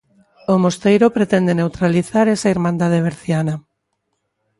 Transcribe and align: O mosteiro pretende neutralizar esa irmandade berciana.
O 0.53 0.55
mosteiro 0.63 1.07
pretende 1.17 1.53
neutralizar 1.59 2.25
esa 2.35 2.51
irmandade 2.55 3.03
berciana. 3.07 3.55